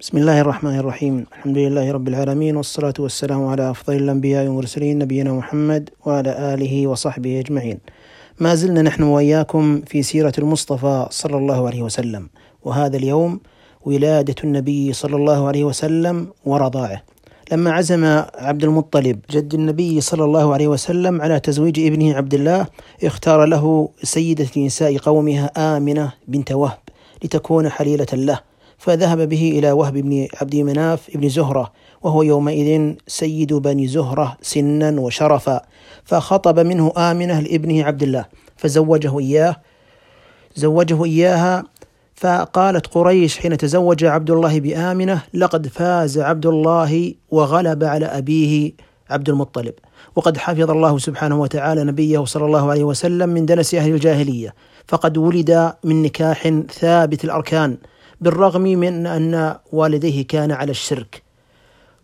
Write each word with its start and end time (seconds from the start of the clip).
بسم 0.00 0.18
الله 0.18 0.40
الرحمن 0.40 0.78
الرحيم. 0.78 1.26
الحمد 1.32 1.58
لله 1.58 1.92
رب 1.92 2.08
العالمين 2.08 2.56
والصلاة 2.56 2.94
والسلام 2.98 3.46
على 3.46 3.70
أفضل 3.70 3.96
الأنبياء 3.96 4.46
والمرسلين 4.46 4.98
نبينا 4.98 5.32
محمد 5.32 5.90
وعلى 6.06 6.54
آله 6.54 6.86
وصحبه 6.86 7.40
أجمعين. 7.40 7.78
ما 8.38 8.54
زلنا 8.54 8.82
نحن 8.82 9.02
وإياكم 9.02 9.80
في 9.86 10.02
سيرة 10.02 10.32
المصطفى 10.38 11.06
صلى 11.10 11.36
الله 11.36 11.66
عليه 11.66 11.82
وسلم 11.82 12.28
وهذا 12.64 12.96
اليوم 12.96 13.40
ولادة 13.84 14.34
النبي 14.44 14.92
صلى 14.92 15.16
الله 15.16 15.48
عليه 15.48 15.64
وسلم 15.64 16.28
ورضاعه. 16.44 17.02
لما 17.52 17.72
عزم 17.72 18.04
عبد 18.34 18.64
المطلب 18.64 19.20
جد 19.30 19.54
النبي 19.54 20.00
صلى 20.00 20.24
الله 20.24 20.54
عليه 20.54 20.68
وسلم 20.68 21.22
على 21.22 21.40
تزويج 21.40 21.80
ابنه 21.80 22.16
عبد 22.16 22.34
الله 22.34 22.66
اختار 23.04 23.44
له 23.44 23.88
سيدة 24.02 24.48
نساء 24.56 24.96
قومها 24.96 25.76
آمنة 25.76 26.12
بنت 26.28 26.52
وهب 26.52 26.78
لتكون 27.24 27.68
حليلة 27.68 28.06
له. 28.12 28.49
فذهب 28.80 29.28
به 29.28 29.58
إلى 29.58 29.72
وهب 29.72 29.92
بن 29.92 30.28
عبد 30.40 30.56
مناف 30.56 31.10
بن 31.14 31.28
زهرة 31.28 31.72
وهو 32.02 32.22
يومئذ 32.22 32.94
سيد 33.06 33.52
بني 33.52 33.86
زهرة 33.86 34.36
سنا 34.42 35.00
وشرفا 35.00 35.60
فخطب 36.04 36.58
منه 36.58 36.92
آمنة 36.96 37.40
لابنه 37.40 37.84
عبد 37.84 38.02
الله 38.02 38.24
فزوجه 38.56 39.18
إياه 39.18 39.56
زوجه 40.56 41.04
إياها 41.04 41.64
فقالت 42.14 42.86
قريش 42.86 43.38
حين 43.38 43.56
تزوج 43.56 44.04
عبد 44.04 44.30
الله 44.30 44.60
بآمنة 44.60 45.22
لقد 45.34 45.66
فاز 45.68 46.18
عبد 46.18 46.46
الله 46.46 47.14
وغلب 47.30 47.84
على 47.84 48.06
أبيه 48.06 48.72
عبد 49.10 49.28
المطلب 49.28 49.74
وقد 50.16 50.36
حفظ 50.38 50.70
الله 50.70 50.98
سبحانه 50.98 51.40
وتعالى 51.40 51.84
نبيه 51.84 52.24
صلى 52.24 52.44
الله 52.46 52.70
عليه 52.70 52.84
وسلم 52.84 53.28
من 53.28 53.46
دنس 53.46 53.74
أهل 53.74 53.94
الجاهلية 53.94 54.54
فقد 54.88 55.18
ولد 55.18 55.72
من 55.84 56.02
نكاح 56.02 56.48
ثابت 56.70 57.24
الأركان 57.24 57.76
بالرغم 58.20 58.62
من 58.62 59.06
أن 59.06 59.56
والديه 59.72 60.26
كان 60.26 60.52
على 60.52 60.70
الشرك. 60.70 61.22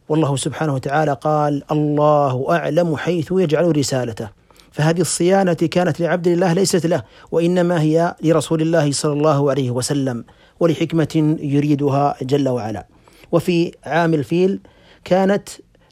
والله 0.08 0.36
سبحانه 0.36 0.74
وتعالى 0.74 1.12
قال 1.12 1.62
الله 1.70 2.46
أعلم 2.50 2.96
حيث 2.96 3.32
يجعل 3.32 3.76
رسالته. 3.76 4.28
فهذه 4.72 5.00
الصيانة 5.00 5.52
كانت 5.54 6.00
لعبد 6.00 6.28
الله 6.28 6.52
ليست 6.52 6.86
له 6.86 7.02
وإنما 7.32 7.80
هي 7.80 8.14
لرسول 8.22 8.62
الله 8.62 8.92
صلى 8.92 9.12
الله 9.12 9.50
عليه 9.50 9.70
وسلم 9.70 10.24
ولحكمة 10.60 11.36
يريدها 11.40 12.16
جل 12.22 12.48
وعلا. 12.48 12.86
وفي 13.32 13.72
عام 13.84 14.14
الفيل 14.14 14.60
كانت 15.04 15.48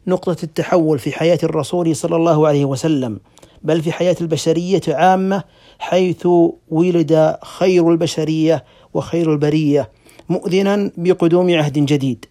نقطة 0.07 0.37
التحول 0.43 0.99
في 0.99 1.13
حياة 1.13 1.39
الرسول 1.43 1.97
صلى 1.97 2.17
الله 2.17 2.49
عليه 2.49 2.65
وسلم 2.65 3.21
بل 3.63 3.83
في 3.83 3.93
حياة 3.93 4.17
البشرية 4.21 4.83
عامة 4.89 5.43
حيث 5.79 6.29
ولد 6.71 7.37
خير 7.43 7.91
البشرية 7.91 8.65
وخير 8.95 9.33
البرية. 9.33 9.91
مؤذنا 10.29 10.91
بقدوم 10.97 11.55
عهد 11.55 11.73
جديد. 11.73 12.25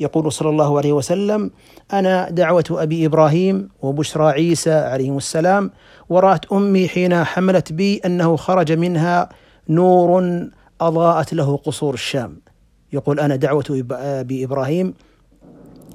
يقول 0.00 0.32
صلى 0.32 0.48
الله 0.48 0.78
عليه 0.78 0.92
وسلم 0.92 1.50
أنا 1.92 2.30
دعوة 2.30 2.64
أبي 2.70 3.06
إبراهيم 3.06 3.68
وبشرى 3.82 4.24
عيسى 4.30 4.72
عليهم 4.72 5.16
السلام 5.16 5.70
ورات 6.08 6.52
أمي 6.52 6.88
حين 6.88 7.24
حملت 7.24 7.72
بي 7.72 7.96
أنه 7.96 8.36
خرج 8.36 8.72
منها 8.72 9.28
نور 9.68 10.40
أضاءت 10.80 11.34
له 11.34 11.56
قصور 11.56 11.94
الشام. 11.94 12.36
يقول 12.92 13.20
أنا 13.20 13.36
دعوة 13.36 13.84
أبي 13.90 14.44
إبراهيم 14.44 14.94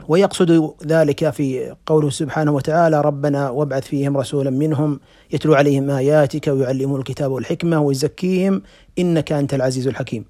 ويقصد 0.08 0.74
ذلك 0.86 1.30
في 1.30 1.76
قوله 1.86 2.10
سبحانه 2.10 2.52
وتعالى 2.52 3.02
ربنا 3.02 3.50
وابعث 3.50 3.84
فيهم 3.84 4.18
رسولا 4.18 4.50
منهم 4.50 5.00
يتلو 5.32 5.54
عليهم 5.54 5.90
آياتك 5.90 6.48
ويعلمهم 6.48 6.96
الكتاب 6.96 7.32
والحكمة 7.32 7.82
ويزكيهم 7.82 8.62
إنك 9.00 9.32
أنت 9.32 9.54
العزيز 9.54 9.88
الحكيم. 9.88 10.26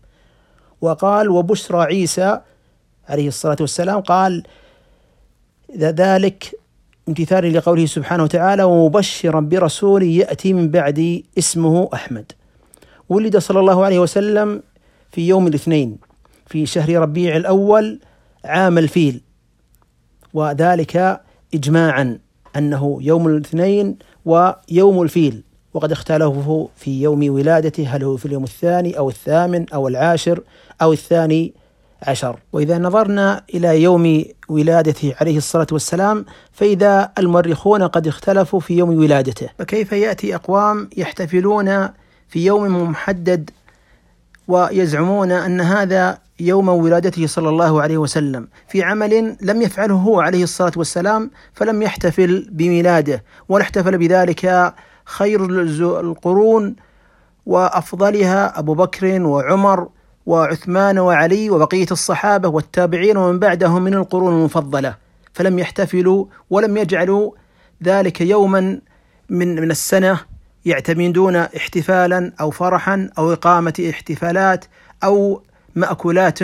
وقال 0.82 1.30
وبشرى 1.30 1.82
عيسى 1.82 2.40
عليه 3.10 3.28
الصلاة 3.28 3.58
والسلام 3.60 4.00
قال 4.00 4.44
ذلك 5.78 6.60
امتثالا 7.10 7.58
لقوله 7.58 7.86
سبحانه 7.86 8.23
وتعالى 8.23 8.64
ومبشرا 8.64 9.40
برسول 9.40 10.04
يأتي 10.04 10.54
من 10.54 10.70
بعدي 10.70 11.26
اسمه 11.38 11.89
أحمد. 11.94 12.32
ولد 13.10 13.38
صلى 13.38 13.60
الله 13.60 13.86
عليه 13.86 14.00
وسلم 14.00 14.64
في 15.11 15.28
يوم 15.28 15.48
الاثنين 15.48 15.98
في 16.48 16.66
شهر 16.66 16.95
ربيع 16.95 17.36
الأول 17.36 18.00
عام 18.45 18.78
الفيل. 18.78 19.22
وذلك 20.34 21.22
إجماعا 21.54 22.20
أنه 22.55 22.98
يوم 23.02 23.28
الاثنين 23.28 23.98
ويوم 24.26 25.02
الفيل. 25.02 25.44
وقد 25.73 25.92
اختلفوا 25.92 26.67
في 26.76 27.02
يوم 27.02 27.30
ولادته 27.30 27.87
هل 27.87 28.04
هو 28.04 28.17
في 28.17 28.26
اليوم 28.26 28.43
الثاني 28.43 28.98
أو 28.98 29.09
الثامن 29.09 29.70
أو 29.73 29.87
العاشر 29.87 30.42
أو 30.82 30.93
الثاني 30.93 31.54
عشر. 32.02 32.39
وإذا 32.54 32.77
نظرنا 32.77 33.43
إلى 33.54 33.81
يوم 33.81 34.23
ولادته 34.49 35.15
عليه 35.21 35.37
الصلاة 35.37 35.67
والسلام 35.71 36.26
فإذا 36.52 37.11
المؤرخون 37.17 37.83
قد 37.83 38.08
اختلفوا 38.08 38.60
في 38.60 38.77
يوم 38.77 38.89
ولادته. 38.89 39.49
فكيف 39.60 39.92
يأتي 39.92 40.36
أقوام 40.36 40.89
يحتفلون 40.98 41.89
في 42.27 42.45
يوم 42.45 42.89
محدد 42.89 43.49
ويزعمون 44.48 45.31
أن 45.31 45.61
هذا 45.61 46.17
يوم 46.39 46.70
ولادته 46.70 47.27
صلى 47.27 47.49
الله 47.49 47.81
عليه 47.81 47.98
وسلم؟ 47.98 48.48
في 48.67 48.83
عمل 48.83 49.37
لم 49.42 49.61
يفعله 49.61 49.95
هو 49.95 50.21
عليه 50.21 50.43
الصلاة 50.43 50.71
والسلام 50.76 51.31
فلم 51.54 51.81
يحتفل 51.81 52.48
بميلاده 52.52 53.23
ولا 53.49 53.64
احتفل 53.64 53.98
بذلك 53.98 54.73
خير 55.11 55.45
القرون 55.99 56.76
وأفضلها 57.45 58.60
أبو 58.60 58.73
بكر 58.73 59.22
وعمر 59.22 59.89
وعثمان 60.26 60.99
وعلي 60.99 61.49
وبقية 61.49 61.88
الصحابة 61.92 62.49
والتابعين 62.49 63.17
ومن 63.17 63.39
بعدهم 63.39 63.82
من 63.82 63.94
القرون 63.94 64.33
المفضلة 64.33 64.95
فلم 65.33 65.60
يحتفلوا 65.60 66.26
ولم 66.49 66.77
يجعلوا 66.77 67.32
ذلك 67.83 68.22
يوما 68.22 68.80
من 69.30 69.61
من 69.61 69.72
السنة 69.72 70.20
يعتمدون 70.66 71.36
احتفالا 71.36 72.33
أو 72.42 72.52
فرحا 72.52 73.10
أو 73.17 73.33
إقامة 73.33 73.88
احتفالات 73.89 74.66
أو 75.04 75.42
مأكولات 75.76 76.43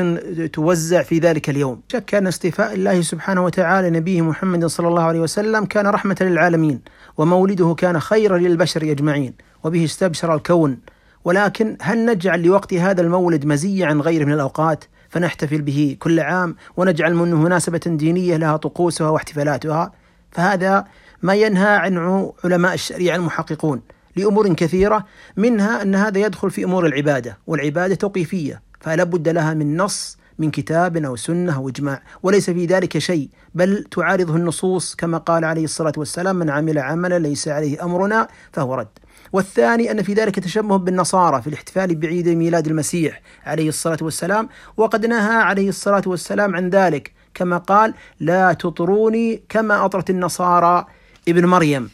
توزع 0.53 1.01
في 1.01 1.19
ذلك 1.19 1.49
اليوم. 1.49 1.81
شك 1.91 2.15
أن 2.15 2.27
استيفاء 2.27 2.73
الله 2.73 3.01
سبحانه 3.01 3.45
وتعالى 3.45 3.89
نبيه 3.89 4.21
محمد 4.21 4.65
صلى 4.65 4.88
الله 4.88 5.03
عليه 5.03 5.19
وسلم 5.19 5.65
كان 5.65 5.88
رحمة 5.88 6.17
للعالمين 6.21 6.81
ومولده 7.17 7.75
كان 7.77 7.99
خيرا 7.99 8.37
للبشر 8.37 8.91
أجمعين 8.91 9.33
وبه 9.63 9.85
استبشر 9.85 10.35
الكون. 10.35 10.77
ولكن 11.25 11.77
هل 11.81 12.05
نجعل 12.05 12.43
لوقت 12.43 12.73
هذا 12.73 13.01
المولد 13.01 13.45
مزية 13.45 13.85
عن 13.85 14.01
غيره 14.01 14.25
من 14.25 14.33
الأوقات؟ 14.33 14.83
فنحتفل 15.09 15.61
به 15.61 15.97
كل 15.99 16.19
عام 16.19 16.55
ونجعل 16.77 17.13
منه 17.13 17.35
مناسبة 17.35 17.81
دينية 17.85 18.37
لها 18.37 18.57
طقوسها 18.57 19.09
واحتفالاتها. 19.09 19.91
فهذا 20.31 20.85
ما 21.21 21.35
ينهى 21.35 21.75
عنه 21.75 22.33
علماء 22.43 22.73
الشريعة 22.73 23.16
المحققون 23.16 23.81
لأمور 24.16 24.53
كثيرة 24.53 25.05
منها 25.37 25.81
أن 25.81 25.95
هذا 25.95 26.19
يدخل 26.19 26.51
في 26.51 26.63
أمور 26.63 26.85
العبادة 26.85 27.37
والعبادة 27.47 27.95
توقيفية. 27.95 28.66
فلا 28.79 29.03
بد 29.03 29.29
لها 29.29 29.53
من 29.53 29.77
نص 29.77 30.17
من 30.39 30.51
كتاب 30.51 30.97
أو 30.97 31.15
سنة 31.15 31.55
أو 31.55 31.69
إجماع 31.69 32.01
وليس 32.23 32.49
في 32.49 32.65
ذلك 32.65 32.97
شيء 32.97 33.29
بل 33.55 33.83
تعارضه 33.83 34.35
النصوص 34.35 34.95
كما 34.95 35.17
قال 35.17 35.45
عليه 35.45 35.63
الصلاة 35.63 35.93
والسلام 35.97 36.35
من 36.35 36.49
عمل 36.49 36.79
عملا 36.79 37.19
ليس 37.19 37.47
عليه 37.47 37.83
أمرنا 37.83 38.27
فهو 38.53 38.75
رد 38.75 38.87
والثاني 39.33 39.91
أن 39.91 40.01
في 40.01 40.13
ذلك 40.13 40.39
تشبه 40.39 40.77
بالنصارى 40.77 41.41
في 41.41 41.47
الاحتفال 41.47 41.95
بعيد 41.95 42.27
ميلاد 42.29 42.67
المسيح 42.67 43.21
عليه 43.45 43.69
الصلاة 43.69 43.97
والسلام 44.01 44.49
وقد 44.77 45.05
نهى 45.05 45.35
عليه 45.35 45.69
الصلاة 45.69 46.03
والسلام 46.05 46.55
عن 46.55 46.69
ذلك 46.69 47.11
كما 47.33 47.57
قال 47.57 47.93
لا 48.19 48.53
تطروني 48.53 49.41
كما 49.49 49.85
أطرت 49.85 50.09
النصارى 50.09 50.85
ابن 51.27 51.45
مريم 51.45 51.89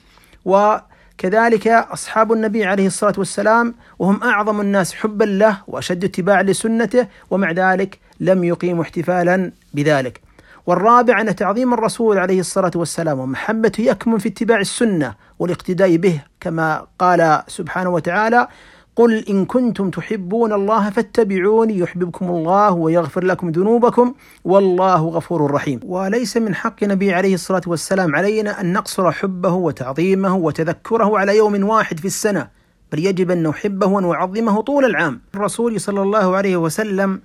و 0.46 0.78
كذلك 1.18 1.68
أصحاب 1.68 2.34
النبي 2.34 2.66
عليه 2.66 2.88
الصلاة 2.88 3.14
والسلام 3.18 3.76
وهم 4.00 4.24
أعظم 4.24 4.62
الناس 4.62 4.94
حبا 4.94 5.24
له 5.24 5.58
وأشد 5.68 6.04
اتباعا 6.04 6.44
لسنته 6.44 7.08
ومع 7.30 7.52
ذلك 7.52 8.00
لم 8.20 8.44
يقيموا 8.44 8.84
احتفالا 8.84 9.52
بذلك. 9.74 10.22
والرابع 10.66 11.22
أن 11.22 11.36
تعظيم 11.36 11.74
الرسول 11.74 12.18
عليه 12.18 12.40
الصلاة 12.40 12.72
والسلام 12.76 13.20
ومحبته 13.20 13.82
يكمن 13.82 14.18
في 14.18 14.30
اتباع 14.30 14.60
السنة 14.60 15.16
والاقتداء 15.40 15.96
به 15.96 16.22
كما 16.40 16.88
قال 17.00 17.44
سبحانه 17.48 17.90
وتعالى 17.90 18.48
قل 18.96 19.26
إن 19.30 19.46
كنتم 19.46 19.90
تحبون 19.90 20.54
الله 20.54 20.90
فاتبعوني 20.90 21.78
يحببكم 21.78 22.30
الله 22.30 22.72
ويغفر 22.72 23.24
لكم 23.24 23.50
ذنوبكم 23.50 24.14
والله 24.46 25.06
غفور 25.06 25.52
رحيم. 25.52 25.80
وليس 25.86 26.38
من 26.38 26.56
حق 26.56 26.84
النبي 26.84 27.14
عليه 27.14 27.34
الصلاة 27.34 27.62
والسلام 27.68 28.16
علينا 28.16 28.62
أن 28.62 28.74
نقصر 28.74 29.12
حبه 29.12 29.54
وتعظيمه 29.54 30.36
وتذكره 30.36 31.20
على 31.20 31.38
يوم 31.38 31.64
واحد 31.64 32.00
في 32.00 32.06
السنة 32.06 32.48
بل 32.92 33.06
يجب 33.06 33.32
أن 33.32 33.44
نحبه 33.44 33.88
ونعظمه 33.88 34.62
طول 34.62 34.86
العام. 34.86 35.22
الرسول 35.36 35.82
صلى 35.82 36.02
الله 36.02 36.36
عليه 36.36 36.58
وسلم 36.58 37.22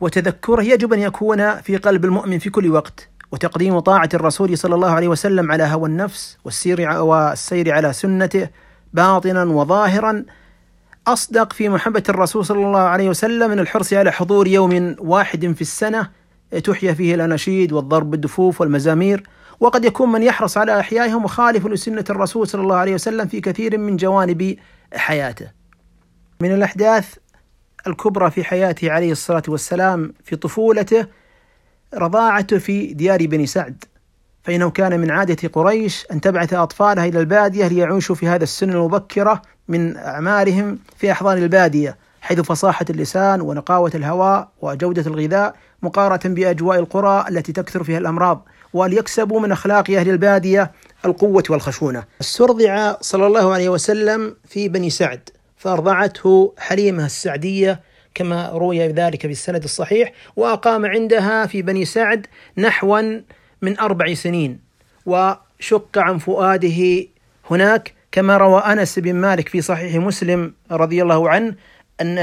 وتذكره 0.00 0.62
يجب 0.62 0.92
أن 0.92 0.98
يكون 0.98 1.54
في 1.54 1.76
قلب 1.76 2.04
المؤمن 2.04 2.38
في 2.38 2.50
كل 2.50 2.70
وقت. 2.70 3.08
وتقديم 3.32 3.78
طاعة 3.78 4.08
الرسول 4.14 4.58
صلى 4.58 4.74
الله 4.74 4.90
عليه 4.90 5.08
وسلم 5.08 5.52
على 5.52 5.62
هوى 5.62 5.88
النفس 5.88 6.38
والسير 6.44 6.80
والسير 6.80 7.72
على 7.72 7.92
سنته 7.92 8.48
باطنا 8.92 9.44
وظاهرا 9.44 10.24
أصدق 11.06 11.52
في 11.52 11.68
محبة 11.68 12.02
الرسول 12.08 12.46
صلى 12.46 12.66
الله 12.66 12.78
عليه 12.78 13.08
وسلم 13.08 13.50
من 13.50 13.58
الحرص 13.58 13.92
على 13.92 14.12
حضور 14.12 14.46
يوم 14.46 14.96
واحد 14.98 15.52
في 15.52 15.60
السنة 15.60 16.10
تحيا 16.64 16.92
فيه 16.92 17.14
الأناشيد 17.14 17.72
والضرب 17.72 18.10
بالدفوف 18.10 18.60
والمزامير. 18.60 19.22
وقد 19.60 19.84
يكون 19.84 20.12
من 20.12 20.22
يحرص 20.22 20.56
على 20.58 20.80
إحيائها 20.80 21.18
مخالف 21.18 21.66
لسنة 21.66 22.04
الرسول 22.10 22.48
صلى 22.48 22.62
الله 22.62 22.76
عليه 22.76 22.94
وسلم 22.94 23.28
في 23.28 23.40
كثير 23.40 23.78
من 23.78 23.96
جوانب 23.96 24.56
حياته. 24.94 25.50
من 26.40 26.52
الأحداث 26.52 27.14
الكبرى 27.86 28.30
في 28.30 28.44
حياته 28.44 28.92
عليه 28.92 29.12
الصلاة 29.12 29.42
والسلام 29.48 30.12
في 30.24 30.36
طفولته 30.36 31.06
رضاعته 31.94 32.58
في 32.58 32.94
ديار 32.94 33.26
بني 33.26 33.46
سعد. 33.46 33.84
فإنه 34.42 34.70
كان 34.70 35.00
من 35.00 35.10
عادة 35.10 35.48
قريش 35.48 36.06
أن 36.12 36.20
تبعث 36.20 36.54
أطفالها 36.54 37.04
إلى 37.06 37.20
البادية 37.20 37.66
ليعيشوا 37.68 38.14
في 38.14 38.28
هذا 38.28 38.42
السن 38.42 38.70
المبكرة 38.70 39.42
من 39.68 39.96
أعمارهم 39.96 40.78
في 40.96 41.12
أحضان 41.12 41.38
البادية 41.38 41.96
حيث 42.20 42.40
فصاحة 42.40 42.86
اللسان 42.90 43.40
ونقاوة 43.40 43.90
الهواء 43.94 44.48
وجودة 44.62 45.02
الغذاء 45.06 45.54
مقارنة 45.82 46.34
بأجواء 46.34 46.78
القرى 46.78 47.24
التي 47.28 47.52
تكثر 47.52 47.84
فيها 47.84 47.98
الأمراض 47.98 48.48
وليكسبوا 48.72 49.40
من 49.40 49.52
أخلاق 49.52 49.90
أهل 49.90 50.10
البادية 50.10 50.72
القوة 51.04 51.42
والخشونة. 51.50 52.04
استرضع 52.20 52.96
صلى 53.00 53.26
الله 53.26 53.52
عليه 53.52 53.68
وسلم 53.68 54.36
في 54.48 54.68
بني 54.68 54.90
سعد 54.90 55.28
فأرضعته 55.56 56.54
حليمة 56.58 57.06
السعدية 57.06 57.80
كما 58.14 58.48
روي 58.48 58.88
ذلك 58.88 59.20
في 59.20 59.32
السند 59.32 59.64
الصحيح 59.64 60.12
وأقام 60.36 60.86
عندها 60.86 61.46
في 61.46 61.62
بني 61.62 61.84
سعد 61.84 62.26
نحوا 62.58 63.20
من 63.62 63.78
أربع 63.80 64.14
سنين. 64.14 64.60
وشق 65.06 65.98
عن 65.98 66.18
فؤاده 66.18 67.06
هناك 67.50 67.94
كما 68.12 68.36
روى 68.36 68.60
أنس 68.60 68.98
بن 68.98 69.14
مالك 69.14 69.48
في 69.48 69.60
صحيح 69.60 69.96
مسلم 69.96 70.54
رضي 70.70 71.02
الله 71.02 71.30
عنه 71.30 71.54
أن 72.00 72.18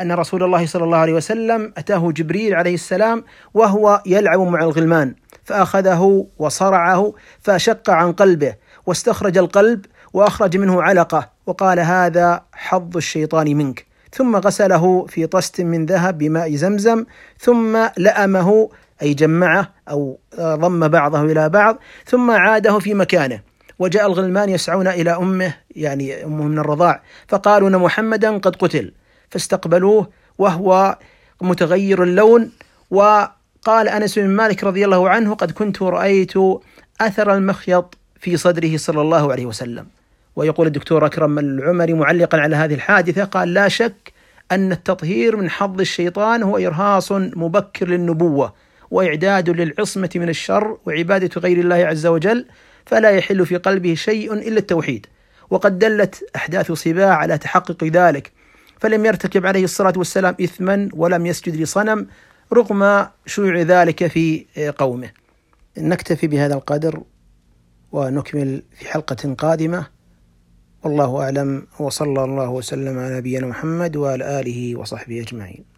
أن 0.00 0.12
رسول 0.12 0.42
الله 0.42 0.66
صلى 0.66 0.84
الله 0.84 0.98
عليه 0.98 1.12
وسلم 1.12 1.72
أتاه 1.76 2.12
جبريل 2.12 2.54
عليه 2.54 2.74
السلام 2.74 3.24
وهو 3.54 4.02
يلعب 4.06 4.40
مع 4.40 4.60
الغلمان 4.60 5.14
فأخذه 5.44 6.26
وصرعه 6.38 7.12
فشق 7.40 7.90
عن 7.90 8.12
قلبه 8.12 8.54
واستخرج 8.86 9.38
القلب 9.38 9.86
وأخرج 10.12 10.56
منه 10.56 10.82
علقة 10.82 11.30
وقال 11.46 11.80
هذا 11.80 12.42
حظ 12.52 12.96
الشيطان 12.96 13.56
منك. 13.56 13.86
ثم 14.12 14.36
غسله 14.36 15.06
في 15.06 15.26
طست 15.26 15.60
من 15.60 15.86
ذهب 15.86 16.18
بماء 16.18 16.54
زمزم 16.54 17.04
ثم 17.38 17.78
لأمه 17.96 18.70
أي 19.02 19.14
جمعه 19.14 19.70
أو 19.90 20.18
ضم 20.40 20.88
بعضه 20.88 21.22
إلى 21.22 21.48
بعض 21.48 21.78
ثم 22.06 22.30
عاده 22.30 22.78
في 22.78 22.94
مكانه. 22.94 23.40
وجاء 23.78 24.06
الغلمان 24.06 24.48
يسعون 24.48 24.88
إلى 24.88 25.10
أمه 25.10 25.54
يعني 25.76 26.24
أمه 26.24 26.44
من 26.44 26.58
الرضاع 26.58 27.02
فقالوا 27.28 27.68
أن 27.68 27.76
محمدا 27.76 28.38
قد 28.38 28.56
قتل. 28.56 28.92
فاستقبلوه 29.30 30.08
وهو 30.38 30.98
متغير 31.42 32.02
اللون 32.02 32.52
وقال 32.90 33.88
أنس 33.88 34.18
بن 34.18 34.28
مالك 34.28 34.64
رضي 34.64 34.84
الله 34.84 35.08
عنه 35.08 35.34
قد 35.34 35.50
كنت 35.50 35.82
رأيت 35.82 36.32
أثر 37.00 37.34
المخيط 37.34 37.98
في 38.20 38.36
صدره 38.36 38.76
صلى 38.76 39.00
الله 39.00 39.32
عليه 39.32 39.46
وسلم. 39.46 39.86
ويقول 40.36 40.66
الدكتور 40.66 41.06
أكرم 41.06 41.38
العمري 41.38 41.92
معلقا 41.92 42.38
على 42.38 42.56
هذه 42.56 42.74
الحادثة 42.74 43.24
قال 43.24 43.54
لا 43.54 43.68
شك 43.68 44.12
أن 44.52 44.72
التطهير 44.72 45.36
من 45.36 45.50
حظ 45.50 45.80
الشيطان 45.80 46.42
هو 46.42 46.56
إرهاص 46.56 47.12
مبكر 47.12 47.88
للنبوة. 47.88 48.52
وإعداد 48.90 49.50
للعصمة 49.50 50.10
من 50.14 50.28
الشر 50.28 50.78
وعبادة 50.86 51.40
غير 51.40 51.58
الله 51.58 51.76
عز 51.76 52.06
وجل 52.06 52.46
فلا 52.86 53.10
يحل 53.10 53.46
في 53.46 53.56
قلبه 53.56 53.94
شيء 53.94 54.32
إلا 54.32 54.58
التوحيد. 54.58 55.06
وقد 55.50 55.78
دلت 55.78 56.24
أحداث 56.36 56.72
صباع 56.72 57.14
على 57.14 57.38
تحقق 57.38 57.84
ذلك. 57.84 58.32
فلم 58.80 59.04
يرتكب 59.04 59.46
عليه 59.46 59.64
الصلاة 59.64 59.92
والسلام 59.96 60.36
إثما 60.40 60.88
ولم 60.92 61.26
يسجد 61.26 61.56
لصنم 61.56 62.06
رغم 62.52 63.06
شيوع 63.26 63.60
ذلك 63.60 64.06
في 64.06 64.46
قومه. 64.78 65.10
نكتفي 65.78 66.26
بهذا 66.26 66.54
القدر 66.54 67.02
ونكمل 67.92 68.62
في 68.78 68.88
حلقة 68.88 69.34
قادمة. 69.34 69.86
والله 70.84 71.22
أعلم 71.22 71.66
وصلى 71.78 72.24
الله 72.24 72.50
وسلم 72.50 72.98
على 72.98 73.16
نبينا 73.16 73.46
محمد 73.46 73.96
وعلى 73.96 74.40
آله 74.40 74.76
وصحبه 74.76 75.20
أجمعين. 75.20 75.69